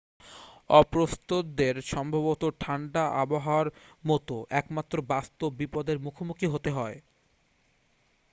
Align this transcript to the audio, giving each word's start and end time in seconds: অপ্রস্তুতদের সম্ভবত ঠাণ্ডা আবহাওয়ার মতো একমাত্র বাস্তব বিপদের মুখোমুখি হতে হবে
অপ্রস্তুতদের 0.73 1.75
সম্ভবত 1.91 2.41
ঠাণ্ডা 2.59 3.03
আবহাওয়ার 3.21 3.67
মতো 4.03 4.35
একমাত্র 4.59 4.95
বাস্তব 5.11 5.49
বিপদের 5.59 5.97
মুখোমুখি 5.99 6.47
হতে 6.47 6.69
হবে 6.71 6.95